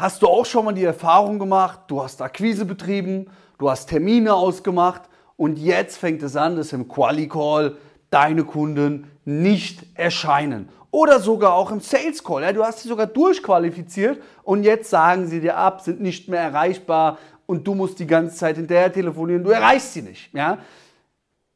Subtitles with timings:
[0.00, 3.26] Hast du auch schon mal die Erfahrung gemacht, du hast Akquise betrieben,
[3.58, 5.02] du hast Termine ausgemacht
[5.36, 7.76] und jetzt fängt es an, dass im Quali-Call
[8.08, 10.70] deine Kunden nicht erscheinen.
[10.90, 12.44] Oder sogar auch im Sales Call.
[12.44, 16.40] Ja, du hast sie sogar durchqualifiziert und jetzt sagen sie dir ab, sind nicht mehr
[16.40, 20.32] erreichbar und du musst die ganze Zeit hinterher telefonieren, du erreichst sie nicht.
[20.32, 20.60] Ja?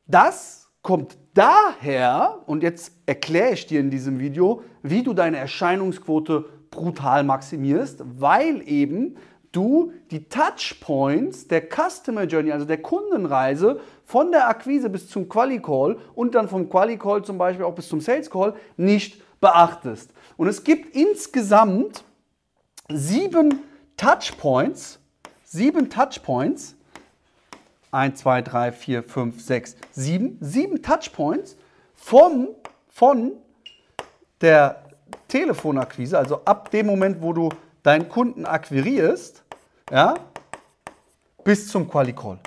[0.05, 6.45] Das kommt daher, und jetzt erkläre ich dir in diesem Video, wie du deine Erscheinungsquote
[6.75, 9.16] brutal maximierst, weil eben
[9.52, 15.98] du die Touchpoints der Customer Journey, also der Kundenreise von der Akquise bis zum Quali-Call
[16.15, 20.12] und dann vom Quali-Call zum Beispiel auch bis zum Sales-Call nicht beachtest.
[20.37, 22.05] Und es gibt insgesamt
[22.88, 23.60] sieben
[23.96, 24.98] Touchpoints,
[25.45, 26.77] sieben Touchpoints,
[27.93, 31.56] 1, 2, 3, 4, 5, 6, 7, sieben Touchpoints
[31.95, 32.48] vom,
[32.88, 33.32] von
[34.41, 34.84] der
[35.29, 37.49] Telefonakquise, also ab dem Moment, wo du
[37.83, 39.45] deinen Kunden akquirierst,
[39.91, 40.15] ja,
[41.45, 42.38] bis zum Quali-Call.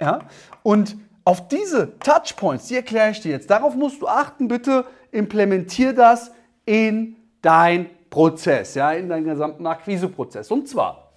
[0.00, 0.20] Ja?
[0.62, 3.50] Und auf diese Touchpoints, die erkläre ich dir jetzt.
[3.50, 6.32] Darauf musst du achten, bitte implementier das
[6.64, 10.50] in dein Prozess, ja, in deinen gesamten Akquiseprozess.
[10.50, 11.12] Und zwar,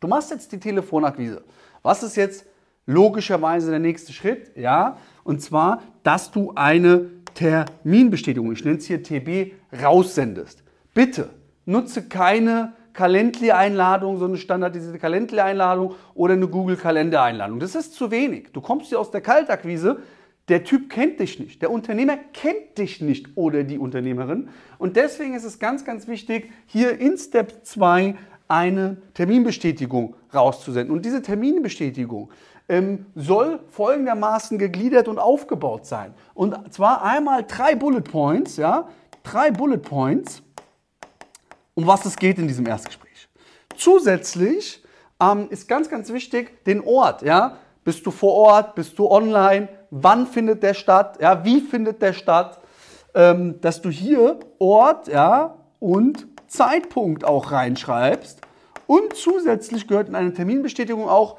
[0.00, 1.44] du machst jetzt die Telefonakquise.
[1.82, 2.44] Was ist jetzt
[2.86, 4.56] logischerweise der nächste Schritt?
[4.56, 10.64] Ja, und zwar, dass du eine Terminbestätigung, ich nenne es hier TB, raussendest.
[10.94, 11.28] Bitte
[11.66, 17.60] nutze keine Calendly-Einladung, so eine standardisierte Calendly-Einladung oder eine Google-Kalender-Einladung.
[17.60, 18.48] Das ist zu wenig.
[18.52, 19.98] Du kommst hier aus der Kaltakquise,
[20.48, 24.48] der Typ kennt dich nicht, der Unternehmer kennt dich nicht oder die Unternehmerin.
[24.78, 28.14] Und deswegen ist es ganz, ganz wichtig, hier in Step 2
[28.48, 30.94] eine Terminbestätigung rauszusenden.
[30.94, 32.30] Und diese Terminbestätigung
[32.68, 36.14] ähm, soll folgendermaßen gegliedert und aufgebaut sein.
[36.34, 38.88] Und zwar einmal drei Bullet Points, ja,
[39.22, 40.42] drei Bullet Points
[41.76, 43.28] um was es geht in diesem Erstgespräch.
[43.76, 44.82] Zusätzlich
[45.20, 47.22] ähm, ist ganz, ganz wichtig den Ort.
[47.22, 47.58] Ja?
[47.84, 48.74] Bist du vor Ort?
[48.74, 49.68] Bist du online?
[49.90, 51.18] Wann findet der statt?
[51.20, 52.60] Ja, wie findet der statt?
[53.14, 58.40] Ähm, dass du hier Ort ja, und Zeitpunkt auch reinschreibst.
[58.86, 61.38] Und zusätzlich gehört in eine Terminbestätigung auch,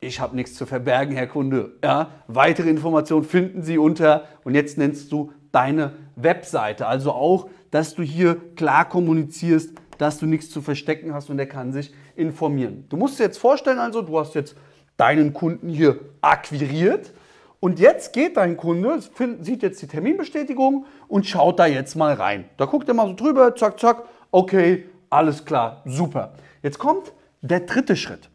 [0.00, 1.72] ich habe nichts zu verbergen, Herr Kunde.
[1.84, 6.86] Ja, weitere Informationen finden Sie unter, und jetzt nennst du deine Webseite.
[6.86, 11.46] Also auch dass du hier klar kommunizierst, dass du nichts zu verstecken hast und er
[11.46, 12.86] kann sich informieren.
[12.88, 14.56] Du musst dir jetzt vorstellen, also du hast jetzt
[14.96, 17.12] deinen Kunden hier akquiriert
[17.60, 19.00] und jetzt geht dein Kunde,
[19.40, 22.46] sieht jetzt die Terminbestätigung und schaut da jetzt mal rein.
[22.56, 26.32] Da guckt er mal so drüber, zack, zack, okay, alles klar, super.
[26.62, 27.12] Jetzt kommt
[27.42, 28.30] der dritte Schritt.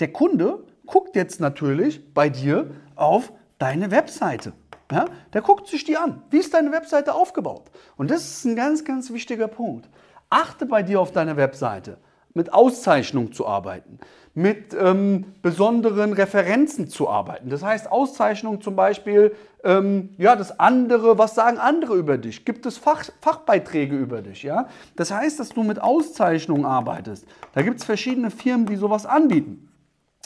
[0.00, 4.52] Der Kunde guckt jetzt natürlich bei dir auf deine Webseite.
[4.90, 6.22] Ja, der guckt sich die an.
[6.30, 7.70] Wie ist deine Webseite aufgebaut?
[7.96, 9.88] Und das ist ein ganz, ganz wichtiger Punkt.
[10.30, 11.98] Achte bei dir auf deiner Webseite,
[12.34, 14.00] mit Auszeichnung zu arbeiten,
[14.34, 17.50] mit ähm, besonderen Referenzen zu arbeiten.
[17.50, 22.44] Das heißt, Auszeichnung zum Beispiel, ähm, ja, das andere, was sagen andere über dich?
[22.44, 24.42] Gibt es Fach, Fachbeiträge über dich?
[24.42, 24.66] Ja?
[24.96, 27.26] Das heißt, dass du mit Auszeichnungen arbeitest.
[27.52, 29.69] Da gibt es verschiedene Firmen, die sowas anbieten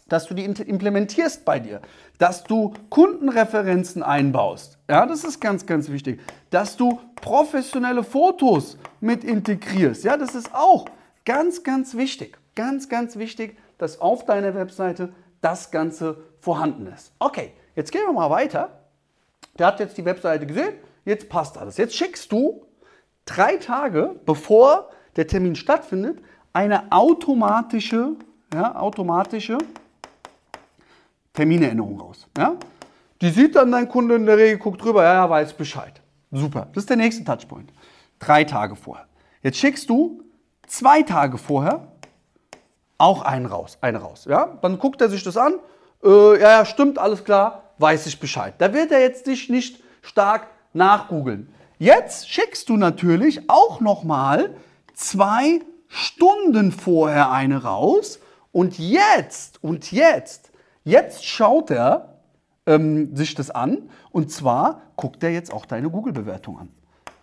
[0.09, 1.81] dass du die implementierst bei dir,
[2.19, 4.79] dass du Kundenreferenzen einbaust.
[4.89, 6.21] Ja, das ist ganz, ganz wichtig.
[6.51, 10.05] Dass du professionelle Fotos mit integrierst.
[10.05, 10.87] Ja, das ist auch
[11.25, 12.37] ganz, ganz wichtig.
[12.55, 17.13] Ganz, ganz wichtig, dass auf deiner Webseite das Ganze vorhanden ist.
[17.19, 18.81] Okay, jetzt gehen wir mal weiter.
[19.59, 21.77] Der hat jetzt die Webseite gesehen, jetzt passt alles.
[21.77, 22.67] Jetzt schickst du
[23.25, 26.19] drei Tage bevor der Termin stattfindet
[26.53, 28.17] eine automatische,
[28.53, 29.59] ja, automatische
[31.35, 32.27] Terminerinnerung raus.
[32.39, 32.57] Ja?
[33.21, 36.01] Die sieht dann dein Kunde in der Regel, guckt drüber, ja, ja, weiß Bescheid.
[36.31, 36.69] Super.
[36.73, 37.71] Das ist der nächste Touchpoint.
[38.19, 39.07] Drei Tage vorher.
[39.43, 40.23] Jetzt schickst du
[40.67, 41.89] zwei Tage vorher
[42.97, 43.79] auch einen raus.
[43.81, 44.25] Einen raus.
[44.29, 44.59] Ja?
[44.63, 45.55] Dann guckt er sich das an.
[46.03, 48.55] Äh, ja, ja, stimmt, alles klar, weiß ich Bescheid.
[48.59, 51.53] Da wird er jetzt dich nicht stark nachgoogeln.
[51.79, 54.55] Jetzt schickst du natürlich auch nochmal
[54.93, 58.21] zwei Stunden vorher eine raus.
[58.53, 60.53] Und jetzt, und jetzt
[60.85, 62.21] Jetzt schaut er
[62.67, 66.69] ähm, sich das an und zwar guckt er jetzt auch deine Google-Bewertung an.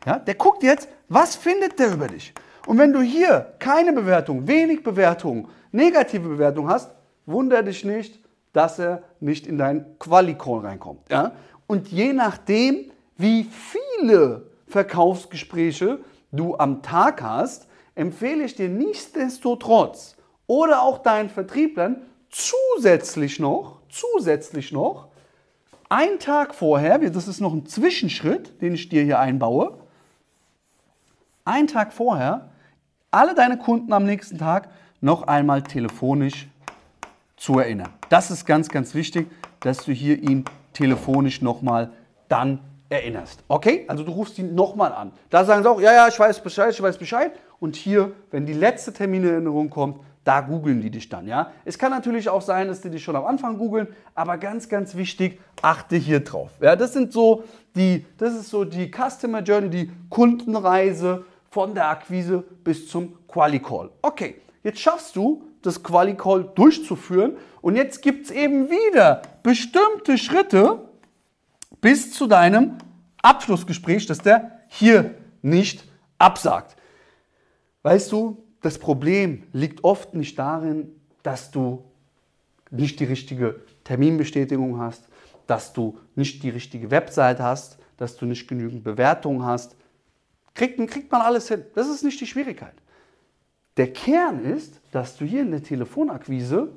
[0.05, 2.33] Ja, der guckt jetzt, was findet der über dich?
[2.65, 6.91] Und wenn du hier keine Bewertung, wenig Bewertung, negative Bewertung hast,
[7.27, 8.19] wundere dich nicht,
[8.51, 11.09] dass er nicht in deinen Quali-Call reinkommt.
[11.09, 11.33] Ja?
[11.67, 15.99] Und je nachdem, wie viele Verkaufsgespräche
[16.31, 20.15] du am Tag hast, empfehle ich dir nichtsdestotrotz
[20.47, 22.01] oder auch deinen Vertrieblern
[22.31, 25.07] zusätzlich noch, zusätzlich noch,
[25.89, 29.77] einen Tag vorher, das ist noch ein Zwischenschritt, den ich dir hier einbaue,
[31.43, 32.49] einen Tag vorher
[33.11, 34.69] alle deine Kunden am nächsten Tag
[35.01, 36.47] noch einmal telefonisch
[37.35, 37.89] zu erinnern.
[38.09, 39.27] Das ist ganz, ganz wichtig,
[39.59, 41.91] dass du hier ihn telefonisch nochmal
[42.29, 43.43] dann erinnerst.
[43.47, 43.85] Okay?
[43.87, 45.11] Also du rufst ihn nochmal an.
[45.29, 47.33] Da sagen sie auch, ja, ja, ich weiß Bescheid, ich weiß Bescheid.
[47.59, 51.51] Und hier, wenn die letzte Terminerinnerung kommt, da googeln die dich dann, ja.
[51.65, 54.95] Es kann natürlich auch sein, dass die dich schon am Anfang googeln, aber ganz, ganz
[54.95, 56.51] wichtig, achte hier drauf.
[56.61, 57.43] Ja, das sind so
[57.75, 63.89] die, das ist so die Customer Journey, die Kundenreise von der Akquise bis zum Quali-Call.
[64.01, 70.89] Okay, jetzt schaffst du, das Quali-Call durchzuführen und jetzt gibt es eben wieder bestimmte Schritte
[71.81, 72.77] bis zu deinem
[73.21, 75.83] Abschlussgespräch, dass der hier nicht
[76.17, 76.75] absagt.
[77.83, 81.83] Weißt du, das Problem liegt oft nicht darin, dass du
[82.69, 85.07] nicht die richtige Terminbestätigung hast,
[85.47, 89.75] dass du nicht die richtige Website hast, dass du nicht genügend Bewertungen hast.
[90.53, 91.65] Kriegt, kriegt man alles hin.
[91.75, 92.73] Das ist nicht die Schwierigkeit.
[93.77, 96.69] Der Kern ist, dass du hier in der Telefonakquise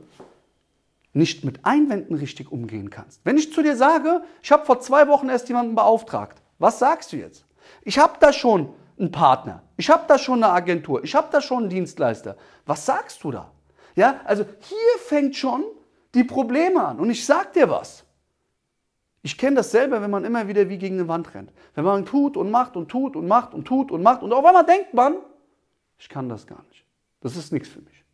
[1.12, 3.20] nicht mit Einwänden richtig umgehen kannst.
[3.25, 7.12] Wenn ich zu dir sage, ich habe vor zwei Wochen erst jemanden beauftragt, was sagst
[7.12, 7.44] du jetzt?
[7.82, 9.62] Ich habe da schon einen Partner.
[9.76, 11.03] Ich habe da schon eine Agentur.
[11.05, 12.37] Ich habe da schon einen Dienstleister.
[12.67, 13.50] Was sagst du da?
[13.97, 15.65] Ja, also hier fängt schon
[16.15, 17.00] die Probleme an.
[17.00, 18.05] Und ich sag dir was.
[19.23, 21.50] Ich kenne das selber, wenn man immer wieder wie gegen eine Wand rennt.
[21.75, 24.44] Wenn man tut und macht und tut und macht und tut und macht und auf
[24.44, 25.17] einmal denkt man,
[25.99, 26.85] ich kann das gar nicht.
[27.20, 28.05] Das ist nichts für mich.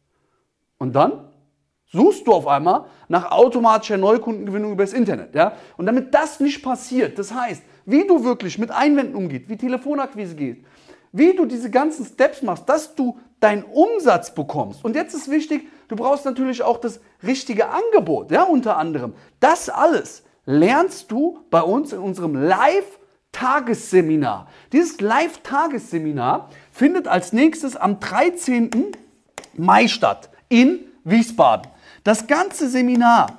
[0.79, 1.29] Und dann
[1.87, 5.35] suchst du auf einmal nach automatischer Neukundengewinnung über das Internet.
[5.35, 5.56] Ja?
[5.77, 10.37] Und damit das nicht passiert, das heißt, wie du wirklich mit Einwänden umgehst, wie Telefonakquise
[10.37, 10.65] geht,
[11.12, 14.85] wie du diese ganzen Steps machst, dass du deinen Umsatz bekommst.
[14.85, 19.15] Und jetzt ist wichtig, du brauchst natürlich auch das richtige Angebot, ja, unter anderem.
[19.41, 24.47] Das alles lernst du bei uns in unserem Live-Tagesseminar.
[24.73, 28.93] Dieses Live-Tagesseminar findet als nächstes am 13.
[29.55, 31.71] Mai statt in Wiesbaden.
[32.05, 33.39] Das ganze Seminar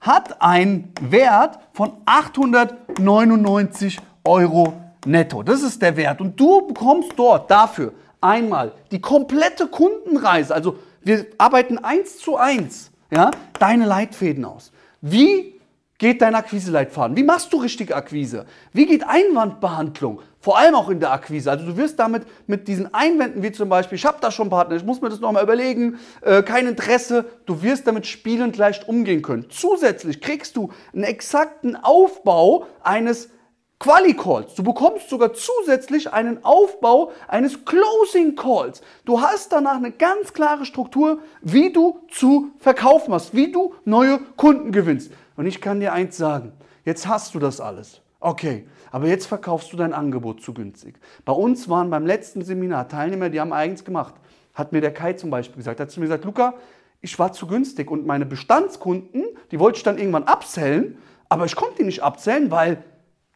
[0.00, 4.74] hat einen Wert von 899 Euro
[5.06, 5.42] netto.
[5.42, 6.20] Das ist der Wert.
[6.20, 10.54] Und du bekommst dort dafür einmal die komplette Kundenreise.
[10.54, 14.72] Also wir arbeiten eins zu eins, ja, deine Leitfäden aus.
[15.00, 15.56] Wie
[15.98, 17.16] geht dein Akquise-Leitfaden?
[17.16, 18.46] Wie machst du richtig Akquise?
[18.72, 20.20] Wie geht Einwandbehandlung?
[20.40, 21.50] Vor allem auch in der Akquise.
[21.50, 24.76] Also du wirst damit mit diesen Einwänden, wie zum Beispiel, ich habe da schon Partner,
[24.76, 29.22] ich muss mir das nochmal überlegen, äh, kein Interesse, du wirst damit spielend leicht umgehen
[29.22, 29.46] können.
[29.48, 33.30] Zusätzlich kriegst du einen exakten Aufbau eines
[33.78, 34.54] Quali-Calls.
[34.54, 38.80] Du bekommst sogar zusätzlich einen Aufbau eines Closing Calls.
[39.04, 44.18] Du hast danach eine ganz klare Struktur, wie du zu verkaufen hast, wie du neue
[44.36, 45.12] Kunden gewinnst.
[45.36, 46.52] Und ich kann dir eins sagen,
[46.84, 48.00] jetzt hast du das alles.
[48.18, 50.98] Okay, aber jetzt verkaufst du dein Angebot zu günstig.
[51.26, 54.14] Bei uns waren beim letzten Seminar Teilnehmer, die haben eigens gemacht.
[54.54, 55.80] Hat mir der Kai zum Beispiel gesagt.
[55.80, 56.54] Hat zu mir gesagt, Luca,
[57.02, 60.96] ich war zu günstig und meine Bestandskunden, die wollte ich dann irgendwann abzählen,
[61.28, 62.82] aber ich konnte die nicht abzählen, weil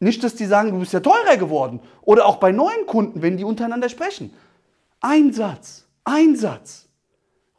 [0.01, 1.79] nicht, dass die sagen, du bist ja teurer geworden.
[2.01, 4.33] Oder auch bei neuen Kunden, wenn die untereinander sprechen.
[4.99, 6.87] Ein Satz, ein Satz.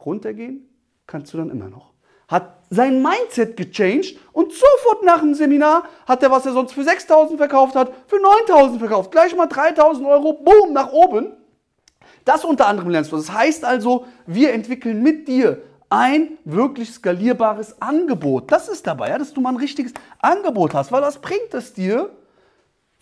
[0.05, 0.67] Runtergehen
[1.07, 1.93] kannst du dann immer noch
[2.33, 6.81] hat sein Mindset gechanged und sofort nach dem Seminar hat er, was er sonst für
[6.81, 9.11] 6.000 verkauft hat, für 9.000 verkauft.
[9.11, 11.33] Gleich mal 3.000 Euro, boom, nach oben.
[12.25, 13.17] Das unter anderem lernst du.
[13.17, 18.51] Das heißt also, wir entwickeln mit dir ein wirklich skalierbares Angebot.
[18.51, 21.73] Das ist dabei, ja, dass du mal ein richtiges Angebot hast, weil was bringt es
[21.73, 22.09] dir,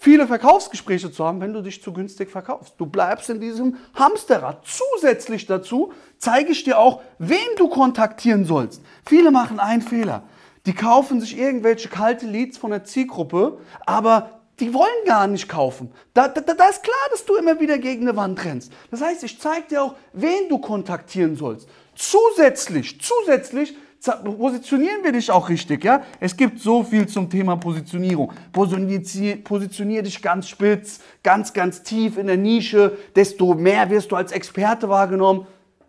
[0.02, 2.74] viele Verkaufsgespräche zu haben, wenn du dich zu günstig verkaufst.
[2.80, 4.66] Du bleibst in diesem Hamsterrad.
[4.66, 8.82] Zusätzlich dazu zeige ich dir auch, wen du kontaktieren sollst.
[9.06, 10.24] Viele machen einen Fehler.
[10.66, 15.92] Die kaufen sich irgendwelche kalte Leads von der Zielgruppe, aber die wollen gar nicht kaufen.
[16.16, 18.74] Da, da, da ist klar, dass du immer wieder gegen eine Wand rennst.
[18.90, 21.70] Das heißt, ich zeige dir auch, wen du kontaktieren sollst.
[21.94, 26.02] Zusätzlich, zusätzlich positionieren wir dich auch richtig, ja?
[26.20, 28.34] Es gibt so viel zum Thema Positionierung.
[28.52, 34.32] Positionier, dich ganz spitz, ganz, ganz tief in der Nische, desto mehr wirst du als
[34.32, 35.46] Experte wahrgenommen.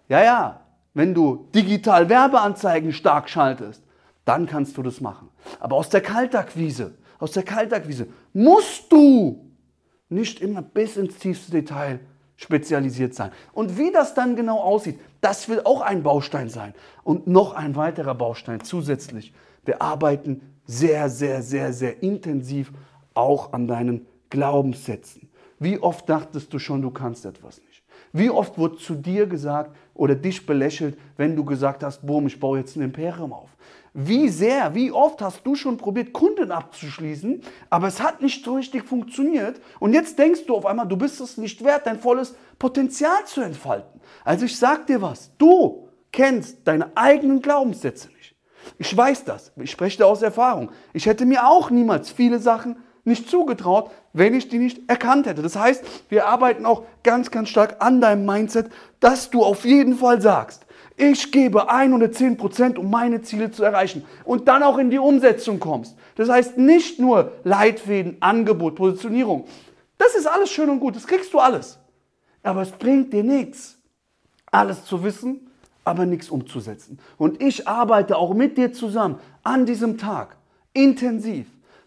[0.09, 0.61] Ja, ja,
[0.95, 3.83] wenn du digital Werbeanzeigen stark schaltest,
[4.25, 5.29] dann kannst du das machen.
[5.59, 9.51] Aber aus der Kaltakquise, aus der Kaltakquise musst du
[10.09, 12.01] nicht immer bis ins tiefste Detail
[12.43, 13.31] spezialisiert sein.
[13.53, 16.75] Und wie das dann genau aussieht, das will auch ein Baustein sein.
[17.05, 19.33] Und noch ein weiterer Baustein zusätzlich.
[19.65, 22.73] Wir arbeiten sehr, sehr, sehr, sehr intensiv
[23.15, 25.29] auch an deinen Glaubenssätzen.
[25.59, 27.83] Wie oft dachtest du schon, du kannst etwas nicht?
[28.13, 32.39] Wie oft wurde zu dir gesagt oder dich belächelt, wenn du gesagt hast, boom, ich
[32.39, 33.51] baue jetzt ein Imperium auf?
[33.95, 38.55] Wie sehr, wie oft hast du schon probiert, Kunden abzuschließen, aber es hat nicht so
[38.55, 39.61] richtig funktioniert.
[39.81, 43.43] Und jetzt denkst du auf einmal, du bist es nicht wert, dein volles Potenzial zu
[43.43, 44.01] entfalten.
[44.25, 48.35] Also ich sag dir was, du kennst deine eigenen Glaubenssätze nicht.
[48.79, 50.71] Ich weiß das, ich spreche da aus Erfahrung.
[50.95, 55.43] Ich hätte mir auch niemals viele Sachen nicht zugetraut, wenn ich die nicht erkannt hätte.
[55.43, 58.71] Das heißt, wir arbeiten auch ganz, ganz stark an deinem Mindset,
[59.01, 60.65] dass du auf jeden Fall sagst,
[60.97, 65.59] ich gebe 110 Prozent, um meine Ziele zu erreichen und dann auch in die Umsetzung
[65.59, 65.97] kommst.
[66.17, 69.47] Das heißt nicht nur Leitfäden, Angebot, Positionierung.
[69.99, 71.79] Das ist alles schön und gut, das kriegst du alles.
[72.43, 73.79] Aber es bringt dir nichts,
[74.51, 75.49] alles zu wissen,
[75.85, 76.99] aber nichts umzusetzen.
[77.19, 80.37] Und ich arbeite auch mit dir zusammen an diesem Tag
[80.73, 81.47] intensiv,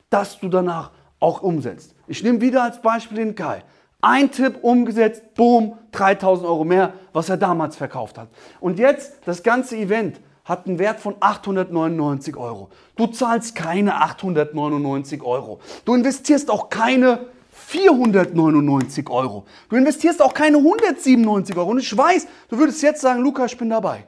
[0.10, 1.96] dass du danach auch umsetzt.
[2.08, 3.64] Ich nehme wieder als Beispiel den Kai.
[4.08, 8.28] Ein Tipp umgesetzt, boom, 3000 Euro mehr, was er damals verkauft hat.
[8.60, 12.70] Und jetzt, das ganze Event hat einen Wert von 899 Euro.
[12.96, 15.60] Du zahlst keine 899 Euro.
[15.86, 19.46] Du investierst auch keine 499 Euro.
[19.70, 21.72] Du investierst auch keine 197 Euro.
[21.72, 24.06] Und ich weiß, du würdest jetzt sagen, Luca, ich bin dabei.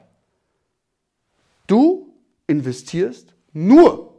[1.66, 2.06] Du
[2.46, 4.14] investierst nur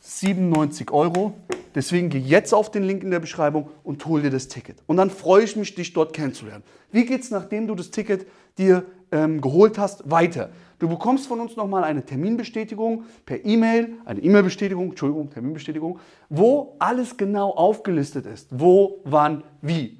[0.00, 1.34] 97 Euro.
[1.74, 4.82] Deswegen geh jetzt auf den Link in der Beschreibung und hol dir das Ticket.
[4.86, 6.62] Und dann freue ich mich, dich dort kennenzulernen.
[6.92, 8.26] Wie geht es, nachdem du das Ticket
[8.56, 10.50] dir ähm, geholt hast, weiter?
[10.78, 17.16] Du bekommst von uns nochmal eine Terminbestätigung per E-Mail, eine E-Mail-Bestätigung, Entschuldigung, Terminbestätigung, wo alles
[17.16, 18.48] genau aufgelistet ist.
[18.50, 19.98] Wo, wann, wie.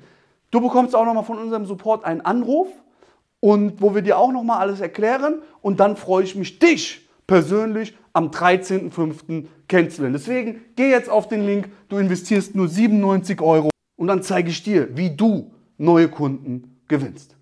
[0.51, 2.69] Du bekommst auch nochmal von unserem Support einen Anruf
[3.41, 5.43] und wo wir dir auch nochmal alles erklären.
[5.61, 9.47] Und dann freue ich mich, dich persönlich am 13.05.
[9.69, 10.15] kennenzulernen.
[10.15, 14.63] Deswegen geh jetzt auf den Link, du investierst nur 97 Euro und dann zeige ich
[14.63, 17.37] dir, wie du neue Kunden gewinnst.